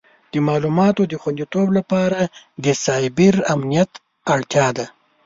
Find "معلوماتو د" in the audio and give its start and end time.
0.47-1.13